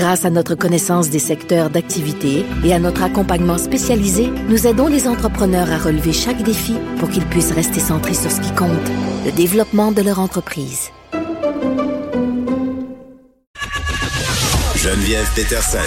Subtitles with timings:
[0.00, 5.06] Grâce à notre connaissance des secteurs d'activité et à notre accompagnement spécialisé, nous aidons les
[5.06, 8.70] entrepreneurs à relever chaque défi pour qu'ils puissent rester centrés sur ce qui compte,
[9.26, 10.88] le développement de leur entreprise.
[14.74, 15.78] Geneviève Peterson.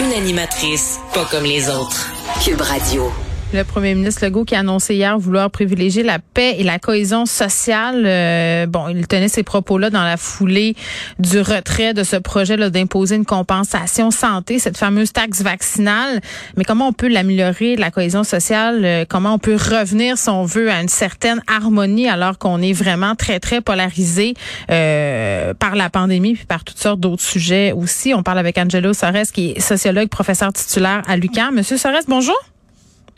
[0.00, 2.12] Une animatrice pas comme les autres.
[2.44, 3.10] Cube Radio.
[3.54, 7.26] Le premier ministre Legault qui a annoncé hier vouloir privilégier la paix et la cohésion
[7.26, 8.02] sociale.
[8.06, 10.74] Euh, bon, il tenait ces propos-là dans la foulée
[11.18, 16.22] du retrait de ce projet d'imposer une compensation santé, cette fameuse taxe vaccinale.
[16.56, 18.86] Mais comment on peut l'améliorer, la cohésion sociale?
[18.86, 22.72] Euh, comment on peut revenir, si on veut, à une certaine harmonie alors qu'on est
[22.72, 24.32] vraiment très, très polarisé
[24.70, 28.14] euh, par la pandémie puis par toutes sortes d'autres sujets aussi?
[28.14, 31.54] On parle avec Angelo Sores, qui est sociologue, professeur titulaire à l'UQAM.
[31.54, 32.51] Monsieur Sores, bonjour.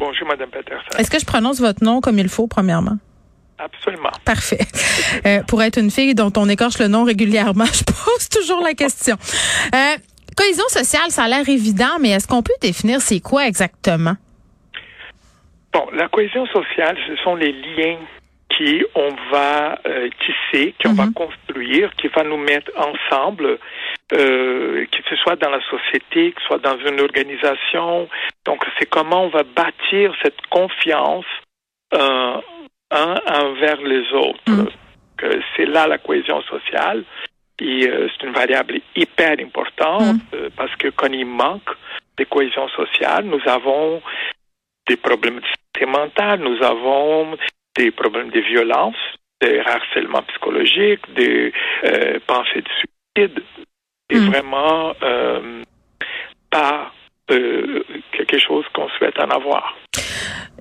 [0.05, 0.99] Bonjour, Mme Peterson.
[0.99, 2.99] Est-ce que je prononce votre nom comme il faut, premièrement?
[3.59, 4.11] Absolument.
[4.27, 4.59] Parfait.
[5.25, 8.75] Euh, pour être une fille dont on écorche le nom régulièrement, je pose toujours la
[8.75, 9.17] question.
[9.75, 9.97] Euh,
[10.37, 14.15] cohésion sociale, ça a l'air évident, mais est-ce qu'on peut définir c'est quoi exactement?
[15.73, 17.99] Bon, la cohésion sociale, ce sont les liens
[18.57, 21.15] qui on va euh, tisser, qui on va mhm.
[21.15, 23.59] construire, qui va nous mettre ensemble,
[24.13, 28.09] euh, que ce soit dans la société, que ce soit dans une organisation.
[28.45, 31.25] Donc, c'est comment on va bâtir cette confiance
[31.95, 32.41] euh,
[32.91, 34.41] un envers les autres.
[34.49, 34.69] Mhm.
[35.57, 37.05] C'est là la cohésion sociale.
[37.61, 40.51] Et euh, c'est une variable hyper importante mhm.
[40.57, 41.71] parce que quand il manque
[42.17, 44.03] de cohésion sociale, nous avons
[44.89, 47.37] des problèmes de santé mentale, nous avons
[47.77, 48.97] des problèmes de violence,
[49.41, 51.53] de harcèlement psychologique, des
[51.85, 53.43] euh, pensées de suicide.
[54.11, 54.31] C'est hmm.
[54.31, 55.63] vraiment euh,
[56.51, 56.93] pas
[57.31, 57.83] euh,
[58.13, 59.77] quelque chose qu'on souhaite en avoir.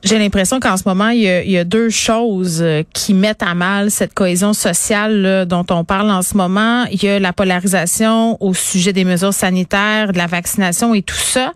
[0.03, 3.89] J'ai l'impression qu'en ce moment, il y, a, deux choses euh, qui mettent à mal
[3.89, 6.83] cette cohésion sociale dont on parle en ce moment.
[6.91, 11.15] Il y a la polarisation au sujet des mesures sanitaires, de la vaccination et tout
[11.15, 11.53] ça.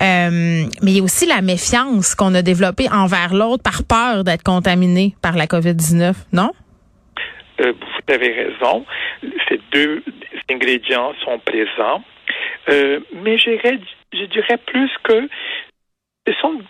[0.00, 4.22] Euh, mais il y a aussi la méfiance qu'on a développée envers l'autre par peur
[4.22, 6.52] d'être contaminé par la COVID-19, non?
[7.62, 8.86] Euh, vous avez raison.
[9.48, 10.04] Ces deux
[10.48, 12.04] ingrédients sont présents.
[12.68, 15.28] mais je dirais plus que
[16.28, 16.60] ce sont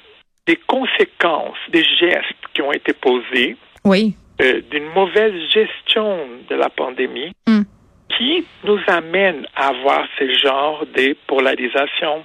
[0.46, 4.14] des conséquences des gestes qui ont été posés, oui.
[4.40, 7.62] Euh, d'une mauvaise gestion de la pandémie, hmm.
[8.08, 12.24] qui nous amène à avoir ce genre de polarisation.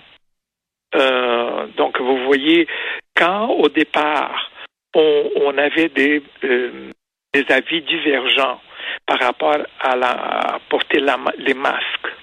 [0.95, 2.67] Euh, donc, vous voyez,
[3.15, 4.49] quand au départ,
[4.95, 6.89] on, avait des, euh,
[7.33, 8.61] des avis divergents
[9.05, 11.01] par rapport à la porter
[11.37, 12.13] les masques.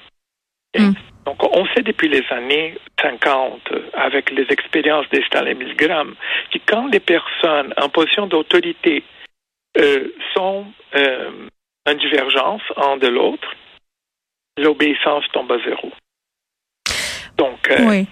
[0.76, 0.92] Hmm.
[1.24, 3.60] Donc, on sait depuis les années 50,
[3.94, 6.14] avec les expériences des Stalin Milgram,
[6.52, 9.02] que quand les personnes en position d'autorité
[9.78, 11.30] euh, sont euh,
[11.86, 13.54] en divergence un de l'autre,
[14.58, 15.92] l'obéissance tombe à zéro.
[17.36, 18.04] Donc, euh,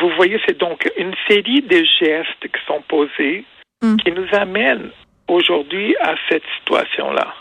[0.00, 3.44] vous voyez, c'est donc une série de gestes qui sont posés
[3.82, 3.96] mm.
[3.96, 4.90] qui nous amènent
[5.28, 7.34] aujourd'hui à cette situation-là.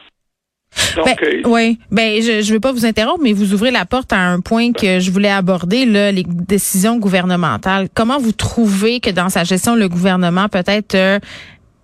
[1.03, 4.13] Ben, euh, oui, ben je ne veux pas vous interrompre, mais vous ouvrez la porte
[4.13, 7.88] à un point que je voulais aborder, là, les décisions gouvernementales.
[7.94, 11.19] Comment vous trouvez que dans sa gestion, le gouvernement peut être euh,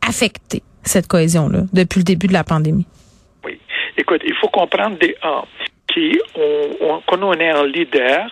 [0.08, 2.86] affecté cette cohésion-là depuis le début de la pandémie?
[3.44, 3.60] Oui.
[3.98, 5.44] Écoute, il faut comprendre des un,
[5.94, 8.28] qui on, quand on est un leader,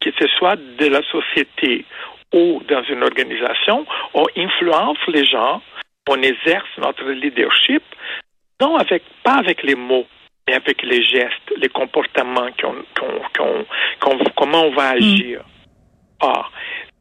[0.00, 1.84] que ce soit de la société
[2.32, 5.62] ou dans une organisation, on influence les gens,
[6.08, 7.82] on exerce notre leadership
[8.60, 10.06] non avec, pas avec les mots,
[10.46, 14.96] mais avec les gestes, les comportements, qu'on, comment on va mm.
[14.96, 15.44] agir.
[16.20, 16.46] Ah,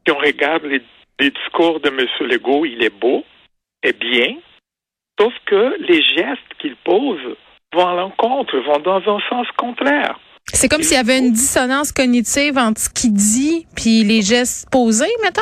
[0.06, 0.82] si on regarde les,
[1.20, 2.06] discours de M.
[2.30, 3.26] Legault, il est beau,
[3.82, 4.36] et bien,
[5.20, 7.36] sauf que les gestes qu'il pose
[7.74, 10.20] vont à l'encontre, vont dans un sens contraire.
[10.54, 14.70] C'est comme s'il y avait une dissonance cognitive entre ce qu'il dit puis les gestes
[14.72, 15.42] posés, mettons?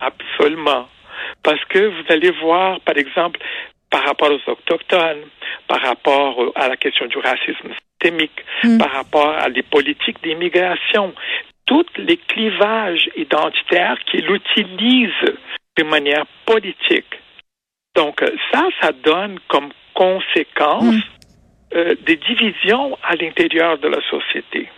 [0.00, 0.86] Absolument.
[1.42, 3.40] Parce que vous allez voir, par exemple,
[3.94, 5.22] par rapport aux autochtones,
[5.68, 8.76] par rapport à la question du racisme systémique, hmm.
[8.76, 11.14] par rapport à des politiques d'immigration,
[11.64, 15.22] tous les clivages identitaires qu'il utilise
[15.76, 17.20] de manière politique.
[17.94, 18.20] Donc
[18.52, 21.76] ça, ça donne comme conséquence hmm.
[21.76, 24.68] euh, des divisions à l'intérieur de la société.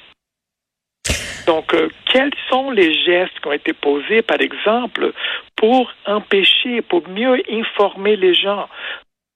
[1.47, 5.13] Donc, euh, quels sont les gestes qui ont été posés, par exemple,
[5.55, 8.69] pour empêcher, pour mieux informer les gens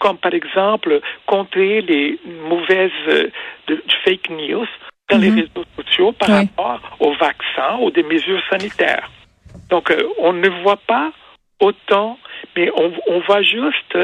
[0.00, 2.18] comme par exemple contrer les
[2.48, 3.30] mauvaises euh,
[3.68, 4.66] de, fake news
[5.08, 5.40] dans les mhm.
[5.40, 9.08] réseaux sociaux par rapport aux vaccins ou des mesures sanitaires.
[9.68, 11.12] Donc, euh, on ne voit pas
[11.60, 12.18] autant,
[12.56, 13.96] mais on, on voit juste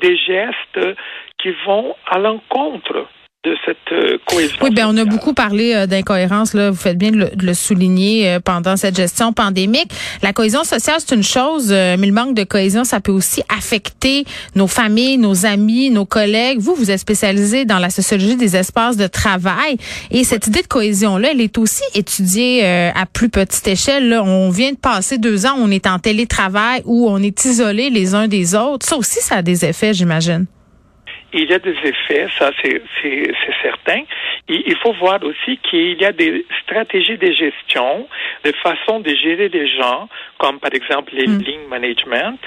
[0.00, 0.96] des gestes
[1.38, 3.06] qui vont à l'encontre
[3.44, 4.22] de cette euh, cohésion.
[4.36, 6.70] Oui, bien, on a beaucoup parlé euh, d'incohérence, là.
[6.70, 9.90] Vous faites bien de le, souligner euh, pendant cette gestion pandémique.
[10.22, 14.24] La cohésion sociale, c'est une chose, mais le manque de cohésion, ça peut aussi affecter
[14.54, 16.58] nos familles, nos amis, nos collègues.
[16.58, 19.76] Vous, vous êtes spécialisé dans la sociologie des espaces de travail.
[20.10, 24.08] Et cette idée de cohésion-là, elle est aussi étudiée à plus petite échelle.
[24.08, 24.22] Là.
[24.22, 28.14] On vient de passer deux ans, on est en télétravail où on est isolés les
[28.14, 28.86] uns des autres.
[28.86, 30.46] Ça aussi, ça a des effets, j'imagine
[31.34, 32.80] il y a des effets, ça c'est
[33.62, 34.02] certain.
[34.48, 38.08] il faut voir aussi qu'il y a des stratégies de gestion,
[38.44, 40.08] des façons de gérer les gens,
[40.38, 41.42] comme par exemple les mm.
[41.42, 42.38] lean management,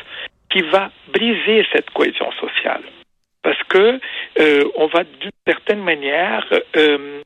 [0.49, 2.83] qui va briser cette cohésion sociale.
[3.43, 3.99] Parce que
[4.39, 6.45] euh, on va d'une certaine manière
[6.77, 7.21] euh,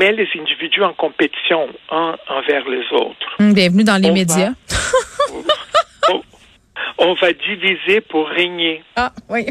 [0.00, 3.36] mettre les individus en compétition un envers les autres.
[3.38, 4.52] Mm, bienvenue dans les médias.
[6.98, 8.82] on va diviser pour régner.
[8.96, 9.46] Ah oui.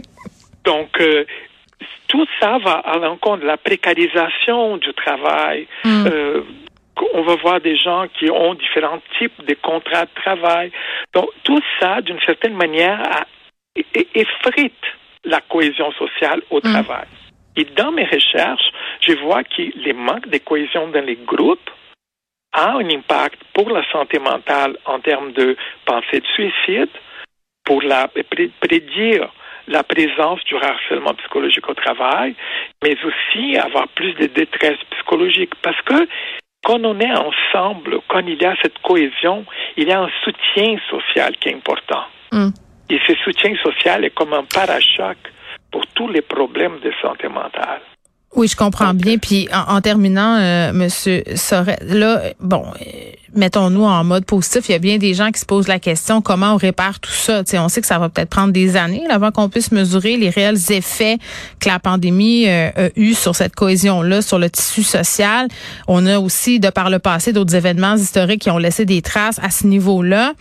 [0.70, 1.26] Donc, euh,
[2.08, 5.68] tout ça va à l'encontre de la précarisation du travail.
[5.84, 6.06] Mm.
[6.06, 6.42] Euh,
[7.14, 10.72] on va voir des gens qui ont différents types de contrats de travail.
[11.16, 13.02] Donc, tout ça, d'une certaine manière,
[14.14, 14.84] effrite
[15.24, 16.72] la cohésion sociale au mm.
[16.72, 17.08] travail.
[17.56, 18.70] Et dans mes recherches,
[19.02, 21.70] je vois que les manques de cohésion dans les groupes
[22.54, 26.94] a un impact pour la santé mentale en termes de pensée de suicide,
[27.66, 28.08] pour la
[28.62, 29.30] prédire
[29.70, 32.36] la présence du harcèlement psychologique au travail,
[32.84, 35.54] mais aussi avoir plus de détresse psychologique.
[35.62, 36.08] Parce que
[36.66, 39.46] quand on est ensemble, quand il y a cette cohésion,
[39.78, 42.04] il y a un soutien social qui est important.
[42.32, 42.50] Mm.
[42.90, 45.18] Et ce soutien social est comme un parachoc
[45.72, 47.82] pour tous les problèmes de santé mentale.
[48.36, 49.18] Oui, je comprends bien.
[49.18, 52.86] Puis en, terminant, euh, Monsieur Sorel, là, bon, euh,
[53.36, 54.70] mettons-nous en mode positif.
[54.70, 57.12] Il y a bien des gens qui se posent la question comment on répare tout
[57.12, 57.42] ça?
[57.56, 60.60] on sait que ça va peut-être prendre des années avant qu'on puisse mesurer les réels
[60.70, 61.18] effets
[61.60, 65.48] que la pandémie euh, a eu sur cette cohésion-là, sur le tissu social.
[65.88, 69.40] On a aussi, de par le passé, d'autres événements historiques qui ont laissé des traces
[69.42, 70.34] à ce niveau-là.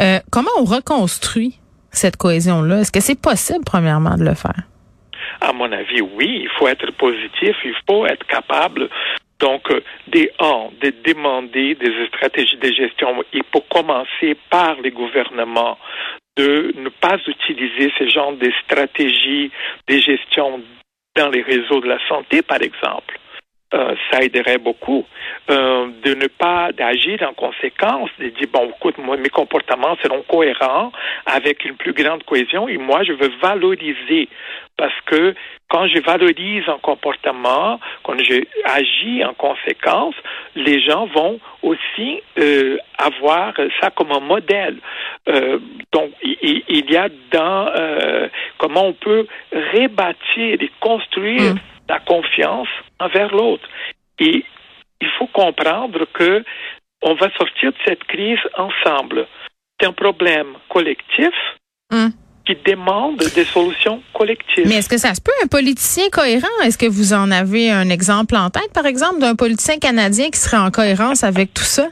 [0.00, 1.58] Euh, comment on reconstruit
[1.90, 2.80] cette cohésion-là?
[2.80, 4.62] Est-ce que c'est possible, premièrement, de le faire?
[5.40, 8.88] À mon avis, oui, il faut être positif, il faut être capable
[9.38, 10.32] donc, euh, des
[10.80, 13.22] de demander des stratégies de gestion.
[13.32, 15.78] Il faut commencer par les gouvernements
[16.36, 19.50] de ne pas utiliser ce genre de stratégies
[19.88, 20.62] de gestion
[21.16, 23.18] dans les réseaux de la santé, par exemple.
[23.74, 25.04] Euh, ça aiderait beaucoup.
[25.50, 30.22] Euh, de ne pas d'agir en conséquence, de dire bon, écoute, moi, mes comportements seront
[30.22, 30.92] cohérents
[31.26, 34.28] avec une plus grande cohésion et moi, je veux valoriser
[34.76, 35.34] parce que
[35.68, 40.14] quand je valorise un comportement, quand je agis en conséquence,
[40.54, 44.76] les gens vont aussi euh, avoir ça comme un modèle.
[45.28, 45.58] Euh,
[45.90, 48.28] donc, il, il, y a dans euh,
[48.58, 51.58] comment on peut rebâtir et construire mm.
[51.88, 52.68] la confiance
[53.00, 53.68] envers l'autre.
[54.18, 54.44] Et
[55.00, 56.44] il faut comprendre que
[57.02, 59.26] on va sortir de cette crise ensemble.
[59.78, 61.34] C'est un problème collectif.
[61.90, 62.08] Mm
[62.46, 64.66] qui demande des solutions collectives.
[64.68, 66.46] Mais est-ce que ça se peut, un politicien cohérent?
[66.62, 70.38] Est-ce que vous en avez un exemple en tête, par exemple, d'un politicien canadien qui
[70.38, 71.88] serait en cohérence avec tout ça?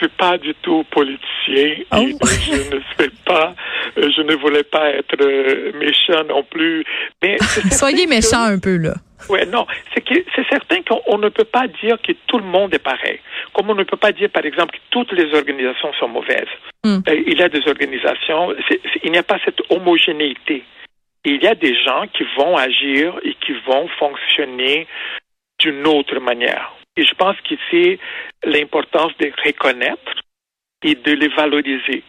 [0.00, 1.98] Je ne suis pas du tout politicien oh.
[1.98, 3.54] je ne sais pas,
[3.96, 6.84] je ne voulais pas être euh, méchant non plus.
[7.22, 7.36] Mais
[7.70, 8.94] Soyez méchant un peu, là.
[9.28, 12.72] Oui, non, c'est que c'est certain qu'on ne peut pas dire que tout le monde
[12.72, 13.20] est pareil.
[13.52, 16.48] Comme on ne peut pas dire, par exemple, que toutes les organisations sont mauvaises.
[16.82, 17.00] Hmm.
[17.06, 18.54] Euh, il y a des organisations,
[19.04, 20.64] il n'y a pas cette homogénéité.
[21.26, 24.86] Il y a des gens qui vont agir et qui vont fonctionner
[25.58, 26.72] d'une autre manière.
[27.00, 27.36] Et je pense
[27.70, 27.98] c'est
[28.44, 30.12] l'importance de reconnaître
[30.82, 32.04] et de les valoriser.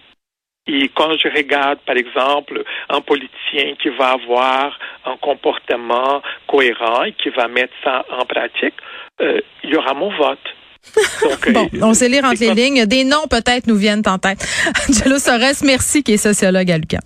[0.67, 7.13] Et quand je regarde, par exemple, un politicien qui va avoir un comportement cohérent et
[7.13, 8.75] qui va mettre ça en pratique,
[9.21, 10.39] euh, il y aura mon vote.
[11.53, 12.85] bon, euh, on sait lire entre les lignes.
[12.85, 14.45] Des noms peut-être nous viennent en tête.
[14.89, 16.99] Angelo Sores, merci, qui est sociologue à Lucas.